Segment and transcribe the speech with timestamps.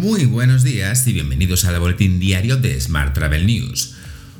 [0.00, 3.96] Muy buenos días y bienvenidos al boletín diario de Smart Travel News.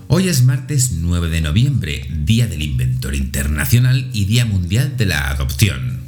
[0.09, 5.29] Hoy es martes 9 de noviembre, Día del Inventor Internacional y Día Mundial de la
[5.29, 6.00] Adopción.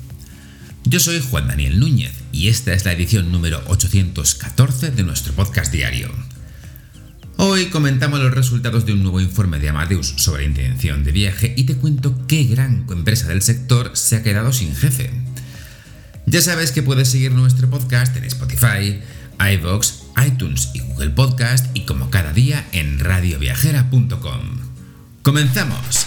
[0.84, 5.70] Yo soy Juan Daniel Núñez y esta es la edición número 814 de nuestro podcast
[5.70, 6.10] diario.
[7.36, 11.64] Hoy comentamos los resultados de un nuevo informe de Amadeus sobre intención de viaje y
[11.64, 15.10] te cuento qué gran empresa del sector se ha quedado sin jefe.
[16.24, 18.98] Ya sabes que puedes seguir nuestro podcast en Spotify,
[19.38, 24.58] iVoox, iTunes y Google Podcast y como cada día en radioviajera.com.
[25.22, 26.06] ¡Comenzamos!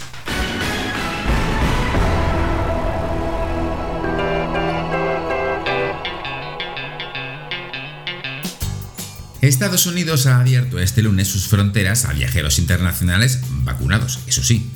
[9.42, 14.72] Estados Unidos ha abierto este lunes sus fronteras a viajeros internacionales vacunados, eso sí.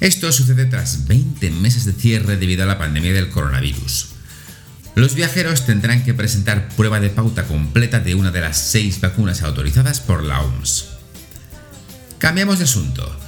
[0.00, 4.13] Esto sucede tras 20 meses de cierre debido a la pandemia del coronavirus.
[4.94, 9.42] Los viajeros tendrán que presentar prueba de pauta completa de una de las seis vacunas
[9.42, 10.86] autorizadas por la OMS.
[12.18, 13.20] Cambiamos de asunto.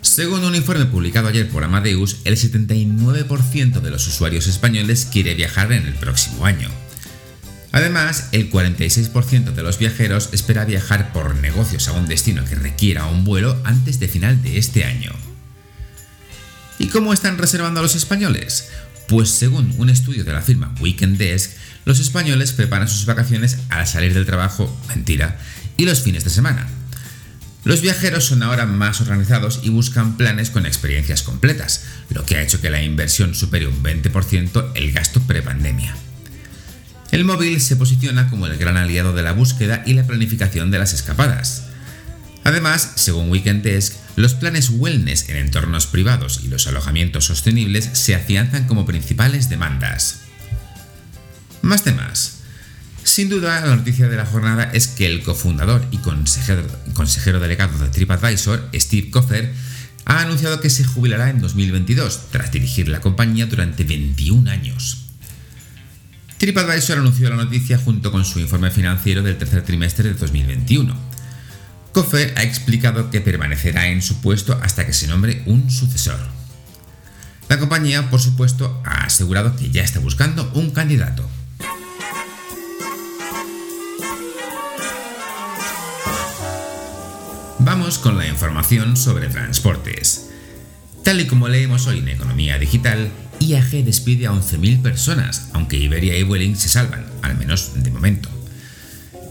[0.00, 5.70] Según un informe publicado ayer por Amadeus, el 79% de los usuarios españoles quiere viajar
[5.70, 6.68] en el próximo año.
[7.70, 13.06] Además, el 46% de los viajeros espera viajar por negocios a un destino que requiera
[13.06, 15.12] un vuelo antes de final de este año.
[16.78, 18.68] ¿Y cómo están reservando a los españoles?
[19.08, 21.50] Pues según un estudio de la firma Weekend Desk,
[21.84, 25.38] los españoles preparan sus vacaciones al salir del trabajo, mentira,
[25.76, 26.68] y los fines de semana.
[27.64, 32.42] Los viajeros son ahora más organizados y buscan planes con experiencias completas, lo que ha
[32.42, 35.94] hecho que la inversión supere un 20% el gasto prepandemia.
[37.12, 40.78] El móvil se posiciona como el gran aliado de la búsqueda y la planificación de
[40.78, 41.66] las escapadas.
[42.44, 48.14] Además, según Weekend Desk, los planes wellness en entornos privados y los alojamientos sostenibles se
[48.14, 50.22] afianzan como principales demandas.
[51.62, 52.38] Más temas.
[53.04, 57.88] Sin duda, la noticia de la jornada es que el cofundador y consejero, delegado de
[57.88, 59.52] TripAdvisor, Steve Koffer,
[60.04, 64.98] ha anunciado que se jubilará en 2022 tras dirigir la compañía durante 21 años.
[66.38, 71.11] TripAdvisor anunció la noticia junto con su informe financiero del tercer trimestre de 2021
[71.92, 76.18] Coffer ha explicado que permanecerá en su puesto hasta que se nombre un sucesor.
[77.48, 81.28] La compañía, por supuesto, ha asegurado que ya está buscando un candidato.
[87.58, 90.30] Vamos con la información sobre transportes.
[91.04, 96.16] Tal y como leemos hoy en Economía Digital, IAG despide a 11.000 personas, aunque Iberia
[96.16, 98.41] y Vueling se salvan, al menos de momento.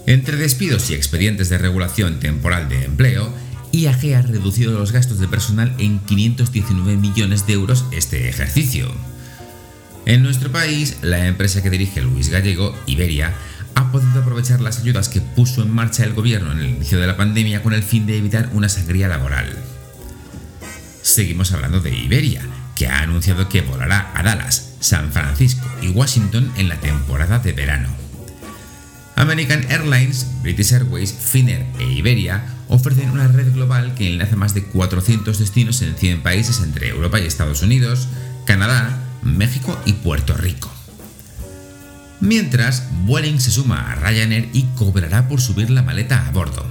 [0.07, 3.33] Entre despidos y expedientes de regulación temporal de empleo,
[3.71, 8.91] IAG ha reducido los gastos de personal en 519 millones de euros este ejercicio.
[10.05, 13.33] En nuestro país, la empresa que dirige Luis Gallego, Iberia,
[13.75, 17.07] ha podido aprovechar las ayudas que puso en marcha el gobierno en el inicio de
[17.07, 19.55] la pandemia con el fin de evitar una sangría laboral.
[21.01, 22.41] Seguimos hablando de Iberia,
[22.75, 27.53] que ha anunciado que volará a Dallas, San Francisco y Washington en la temporada de
[27.53, 28.00] verano.
[29.21, 34.63] American Airlines, British Airways, Finnair e Iberia ofrecen una red global que enlaza más de
[34.63, 38.07] 400 destinos en 100 países entre Europa y Estados Unidos,
[38.45, 40.71] Canadá, México y Puerto Rico.
[42.19, 46.65] Mientras, Vueling se suma a Ryanair y cobrará por subir la maleta a bordo.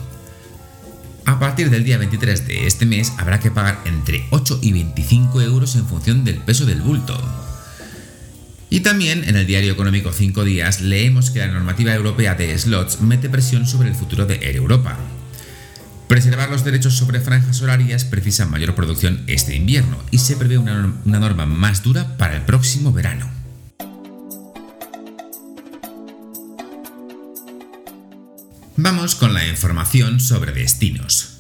[1.27, 5.41] A partir del día 23 de este mes habrá que pagar entre 8 y 25
[5.41, 7.40] euros en función del peso del bulto.
[8.71, 13.01] Y también en el diario económico 5 días leemos que la normativa europea de slots
[13.01, 14.97] mete presión sobre el futuro de Air Europa.
[16.07, 20.95] Preservar los derechos sobre franjas horarias precisa mayor producción este invierno y se prevé una,
[21.05, 23.29] una norma más dura para el próximo verano.
[28.77, 31.39] Vamos con la información sobre destinos.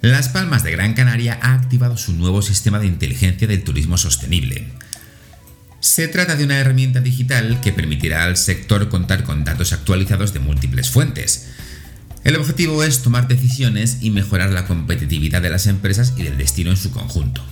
[0.00, 4.66] Las Palmas de Gran Canaria ha activado su nuevo sistema de inteligencia del turismo sostenible.
[5.84, 10.40] Se trata de una herramienta digital que permitirá al sector contar con datos actualizados de
[10.40, 11.48] múltiples fuentes.
[12.24, 16.70] El objetivo es tomar decisiones y mejorar la competitividad de las empresas y del destino
[16.70, 17.44] en su conjunto.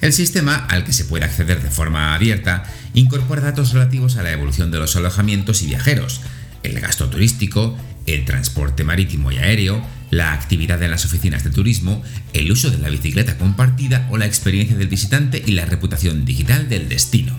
[0.00, 4.32] El sistema, al que se puede acceder de forma abierta, incorpora datos relativos a la
[4.32, 6.22] evolución de los alojamientos y viajeros,
[6.64, 9.80] el gasto turístico, el transporte marítimo y aéreo,
[10.12, 12.02] la actividad en las oficinas de turismo,
[12.34, 16.68] el uso de la bicicleta compartida o la experiencia del visitante y la reputación digital
[16.68, 17.34] del destino.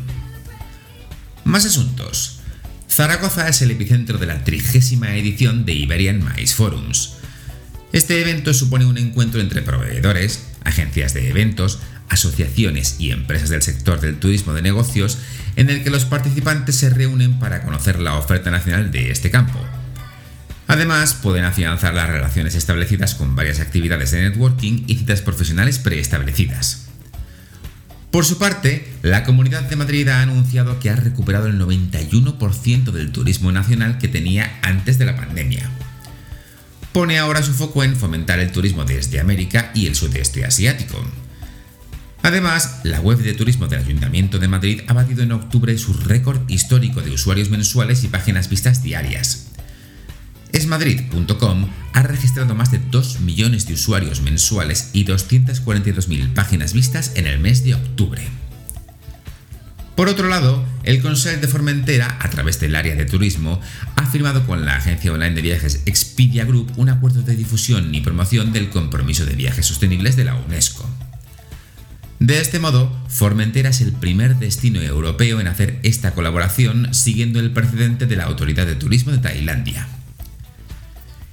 [1.43, 2.39] Más asuntos.
[2.89, 7.13] Zaragoza es el epicentro de la trigésima edición de Iberian Mice Forums.
[7.91, 11.77] Este evento supone un encuentro entre proveedores, agencias de eventos,
[12.09, 15.19] asociaciones y empresas del sector del turismo de negocios
[15.57, 19.59] en el que los participantes se reúnen para conocer la oferta nacional de este campo,
[20.73, 26.87] Además, pueden afianzar las relaciones establecidas con varias actividades de networking y citas profesionales preestablecidas.
[28.09, 33.11] Por su parte, la Comunidad de Madrid ha anunciado que ha recuperado el 91% del
[33.11, 35.69] turismo nacional que tenía antes de la pandemia.
[36.91, 41.05] Pone ahora su foco en fomentar el turismo desde América y el sudeste asiático.
[42.23, 46.49] Además, la web de turismo del Ayuntamiento de Madrid ha batido en octubre su récord
[46.49, 49.52] histórico de usuarios mensuales y páginas vistas diarias.
[50.53, 57.25] Esmadrid.com ha registrado más de 2 millones de usuarios mensuales y 242.000 páginas vistas en
[57.25, 58.21] el mes de octubre.
[59.95, 63.59] Por otro lado, el Consejo de Formentera, a través del área de turismo,
[63.95, 68.01] ha firmado con la agencia online de viajes Expedia Group un acuerdo de difusión y
[68.01, 70.87] promoción del compromiso de viajes sostenibles de la UNESCO.
[72.19, 77.51] De este modo, Formentera es el primer destino europeo en hacer esta colaboración siguiendo el
[77.51, 79.87] precedente de la Autoridad de Turismo de Tailandia.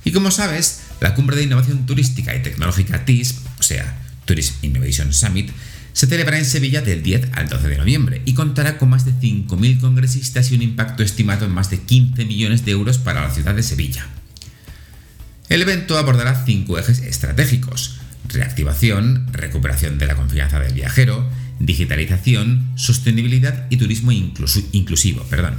[0.05, 5.13] Y como sabes, la cumbre de innovación turística y tecnológica TISP, o sea, Tourism Innovation
[5.13, 5.51] Summit,
[5.93, 9.13] se celebra en Sevilla del 10 al 12 de noviembre y contará con más de
[9.13, 13.35] 5.000 congresistas y un impacto estimado en más de 15 millones de euros para la
[13.35, 14.07] ciudad de Sevilla.
[15.49, 17.99] El evento abordará cinco ejes estratégicos,
[18.29, 25.25] reactivación, recuperación de la confianza del viajero, digitalización, sostenibilidad y turismo inclusivo.
[25.25, 25.55] Perdón.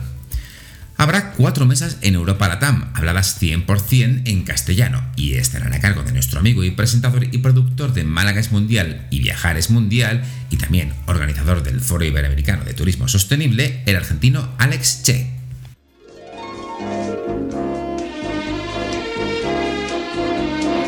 [1.01, 6.11] Habrá cuatro mesas en Europa Latam, habladas 100% en castellano, y estarán a cargo de
[6.11, 10.57] nuestro amigo y presentador y productor de Málaga es Mundial y Viajar es Mundial, y
[10.57, 15.31] también organizador del Foro Iberoamericano de Turismo Sostenible, el argentino Alex Che.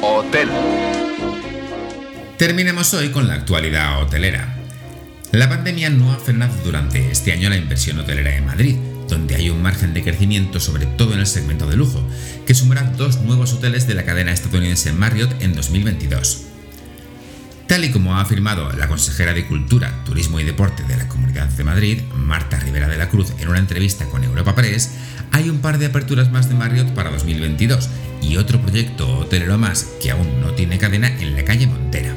[0.03, 0.49] Hotel.
[2.37, 4.59] Terminemos hoy con la actualidad hotelera.
[5.31, 8.75] La pandemia no ha frenado durante este año la inversión hotelera en Madrid,
[9.13, 12.03] donde hay un margen de crecimiento sobre todo en el segmento de lujo,
[12.47, 16.45] que sumará dos nuevos hoteles de la cadena estadounidense Marriott en 2022.
[17.67, 21.47] Tal y como ha afirmado la consejera de Cultura, Turismo y Deporte de la Comunidad
[21.47, 24.91] de Madrid, Marta Rivera de la Cruz, en una entrevista con Europa Press,
[25.31, 27.89] hay un par de aperturas más de Marriott para 2022
[28.21, 32.13] y otro proyecto hotelero más que aún no tiene cadena en la calle Montera.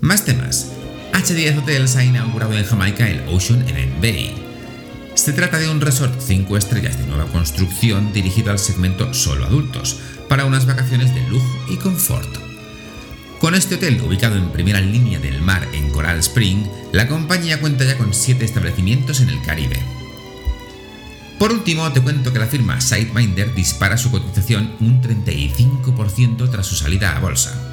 [0.00, 0.72] Más temas.
[1.12, 4.39] H10 Hotels ha inaugurado en Jamaica el Ocean en Bay,
[5.20, 10.00] se trata de un resort 5 estrellas de nueva construcción dirigido al segmento solo adultos,
[10.30, 12.38] para unas vacaciones de lujo y confort.
[13.38, 17.84] Con este hotel, ubicado en primera línea del mar en Coral Spring, la compañía cuenta
[17.84, 19.78] ya con 7 establecimientos en el Caribe.
[21.38, 26.76] Por último, te cuento que la firma Sideminder dispara su cotización un 35% tras su
[26.76, 27.69] salida a bolsa.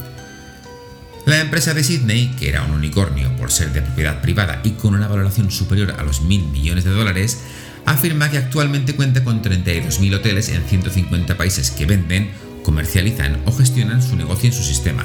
[1.27, 4.95] La empresa de Sydney, que era un unicornio por ser de propiedad privada y con
[4.95, 7.39] una valoración superior a los mil millones de dólares,
[7.85, 12.31] afirma que actualmente cuenta con 32.000 hoteles en 150 países que venden,
[12.63, 15.03] comercializan o gestionan su negocio en su sistema.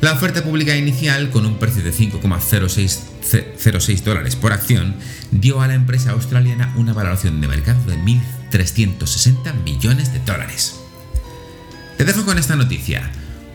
[0.00, 4.94] La oferta pública inicial, con un precio de 5,06 dólares por acción,
[5.32, 10.76] dio a la empresa australiana una valoración de mercado de 1.360 millones de dólares.
[11.96, 13.10] Te dejo con esta noticia.